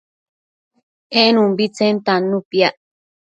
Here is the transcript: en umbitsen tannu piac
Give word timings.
en 1.23 1.33
umbitsen 1.45 1.95
tannu 2.05 2.37
piac 2.49 2.75